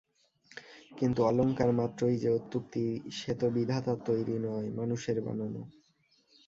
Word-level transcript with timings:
কিন্তু 0.91 1.19
অলংকারমাত্রই 1.23 2.15
যে 2.17 2.29
অত্যুক্তি, 2.29 2.83
সে 3.11 3.31
তো 3.35 3.47
বিধাতার 3.49 3.97
তৈরি 4.05 4.35
নয়, 4.39 4.67
মানুষের 4.75 5.17
বানানো। 5.21 5.61